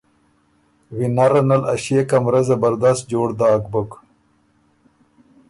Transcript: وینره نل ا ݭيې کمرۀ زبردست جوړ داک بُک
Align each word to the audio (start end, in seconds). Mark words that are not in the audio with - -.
وینره 0.95 1.41
نل 1.47 1.61
ا 1.73 1.75
ݭيې 1.83 2.01
کمرۀ 2.09 2.41
زبردست 2.49 3.03
جوړ 3.11 3.27
داک 3.39 3.63
بُک 3.71 3.91